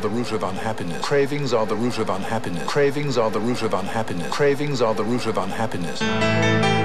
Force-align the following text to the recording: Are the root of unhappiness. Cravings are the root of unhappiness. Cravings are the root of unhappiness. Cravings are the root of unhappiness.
Are 0.00 0.08
the 0.08 0.16
root 0.16 0.32
of 0.32 0.42
unhappiness. 0.44 1.04
Cravings 1.04 1.52
are 1.52 1.66
the 1.66 1.76
root 1.76 1.98
of 1.98 2.08
unhappiness. 2.08 2.66
Cravings 2.66 3.18
are 3.18 3.30
the 3.30 3.38
root 3.38 3.60
of 3.60 3.74
unhappiness. 3.74 4.32
Cravings 4.32 4.80
are 4.80 4.94
the 4.94 5.04
root 5.04 5.26
of 5.26 5.36
unhappiness. 5.36 6.79